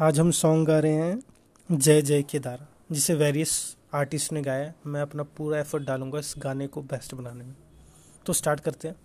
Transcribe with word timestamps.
आज 0.00 0.20
हम 0.20 0.30
सॉन्ग 0.30 0.68
गा 0.68 0.78
रहे 0.78 0.92
हैं 0.92 1.22
जय 1.72 2.02
जय 2.02 2.22
केदारा, 2.22 2.66
जिसे 2.92 3.14
वेरियस 3.14 3.76
आर्टिस्ट 3.94 4.32
ने 4.32 4.42
गाया 4.42 4.72
मैं 4.86 5.02
अपना 5.02 5.22
पूरा 5.22 5.58
एफर्ट 5.58 5.82
डालूँगा 5.82 6.18
इस 6.18 6.34
गाने 6.38 6.66
को 6.66 6.82
बेस्ट 6.82 7.14
बनाने 7.14 7.44
में। 7.44 7.54
तो 8.26 8.32
स्टार्ट 8.32 8.60
करते 8.60 8.88
हैं। 8.88 8.96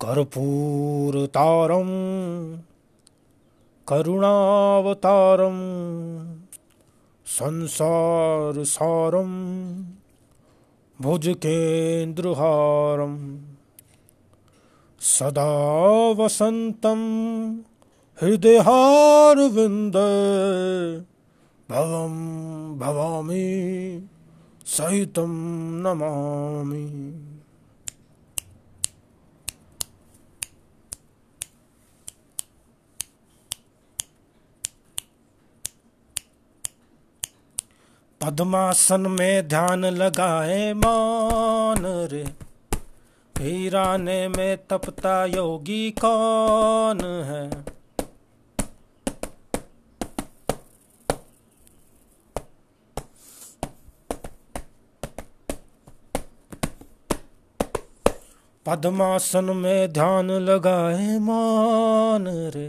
कर्पूर 0.00 1.26
तारम, 1.26 1.88
करुणावतारम, 3.88 5.56
संसार 7.26 8.64
सारम 8.64 9.32
भुजकेन्द्रहारम 11.00 13.40
सदा 15.04 15.44
वसन्तं 16.18 17.00
हृदयहारविन्द 18.18 19.96
भवं 21.70 22.14
भवामि 22.78 23.44
सहितं 24.66 25.34
नमामि। 25.82 26.84
पद्मासन 38.20 39.00
में 39.00 39.48
ध्यान 39.48 39.84
लगाए 39.84 40.72
मान 40.74 41.86
रे। 41.86 42.43
हीराने 43.38 44.28
में 44.28 44.56
तपता 44.56 45.24
योगी 45.24 45.90
कौन 45.90 46.98
है? 47.04 47.50
पद्मासन 58.66 59.44
में 59.44 59.92
ध्यान 59.92 60.30
लगाए 60.30 61.18
मान 61.18 62.26
रे। 62.28 62.68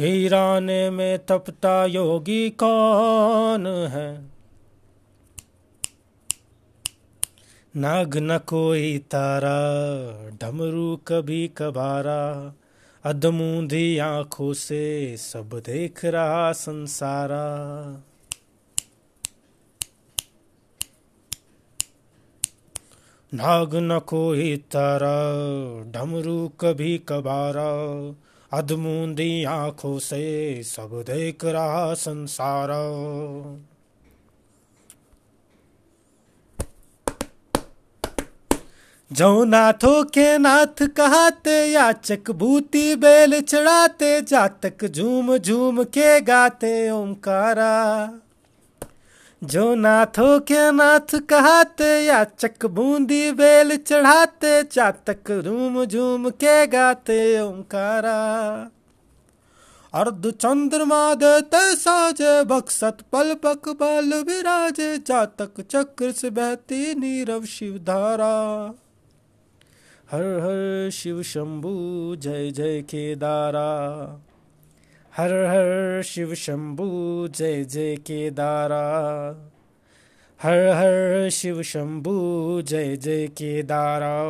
वीराने 0.00 0.90
में 0.90 1.26
तपता 1.26 1.84
योगी 1.84 2.50
कौन 2.50 3.66
है? 3.66 4.35
नाग 7.76 8.16
न 8.16 8.38
कोई 8.38 8.98
तारा, 8.98 9.58
डमरू 10.30 10.96
कभी 10.96 11.48
कबारा। 11.48 12.52
अधमूंधी 13.04 13.98
आँखों 13.98 14.52
से 14.52 15.16
सब 15.16 15.62
देख 15.66 16.04
रहा 16.04 16.52
संसारा। 16.52 17.88
नाग 23.34 23.70
न 23.74 23.98
कोई 23.98 24.56
तारा, 24.56 25.34
डमरू 25.90 26.48
कभी 26.48 26.98
कबारा। 26.98 27.70
अधमूंदी 28.58 29.44
आँखों 29.44 29.98
से 29.98 30.62
सब 30.62 31.04
देख 31.06 31.44
रहा 31.44 31.94
संसारा। 31.94 32.82
जो 39.12 39.44
नाथों 39.44 40.04
के 40.04 40.38
नाथ 40.38 40.82
कहाते 40.86 41.66
याचक 41.66 42.30
भूति 42.30 42.96
बेल 42.96 43.40
चढ़ाते 43.40 44.22
जातक 44.22 44.84
झूम 44.86 45.36
झूम 45.38 45.82
के 45.84 46.20
गाते 46.20 46.90
ओंकारा। 46.90 48.12
जो 49.44 49.74
नाथों 49.74 50.40
के 50.40 50.72
नाथ 50.72 51.14
कहाते 51.28 52.04
याचक 52.04 52.66
बूंदी 52.66 53.32
बेल 53.32 53.76
चढ़ाते 53.76 54.62
जातक 54.62 55.30
झूम 55.44 55.84
झूम 55.84 56.30
के 56.30 56.66
गाते 56.66 57.40
ओंकारा। 57.40 58.18
अर्ध 59.94 60.30
चंद्रमा 60.30 61.14
देते 61.14 61.74
साजे 61.74 62.44
बक्सत 62.44 62.98
पल 63.12 63.34
पक 63.34 63.68
बल 63.68 64.12
विराजे, 64.22 64.98
जातक 64.98 65.60
चक्र 65.60 66.12
से 66.12 66.30
बहती 66.30 66.94
नीरव 66.94 67.44
शिवधारा। 67.44 68.74
हर 70.10 70.20
हर 70.20 70.90
शिव 70.92 71.22
शंभु, 71.22 72.16
जय 72.16 72.50
जय 72.50 72.82
केदारा। 72.82 74.02
हर 75.16 75.32
हर 75.32 76.02
शिव 76.02 76.34
शंभु, 76.34 77.28
जय 77.34 77.64
जय 77.64 77.96
केदारा। 77.96 78.84
हर 80.42 80.68
हर 80.68 81.28
शिव 81.30 81.62
शंभु, 81.62 82.62
जय 82.66 82.96
जय 82.96 83.26
केदारा। 83.26 84.22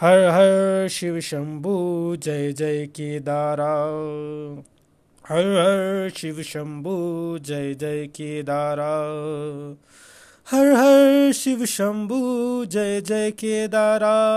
हर 0.00 0.18
हर 0.18 0.88
शिव 0.88 1.20
शंभु, 1.20 2.16
जय 2.22 2.52
जय 2.52 2.86
केदारा। 2.86 3.86
हर 5.28 5.44
हर 5.44 6.08
शिव 6.16 6.42
शंभु, 6.42 7.38
जय 7.38 7.74
जय 7.74 8.06
केदारा। 8.06 9.02
हर 10.52 10.66
हर 10.66 11.32
शिव 11.32 11.64
शंभु 11.64 12.18
जय 12.64 13.00
जय 13.00 13.30
केदारा। 13.30 14.28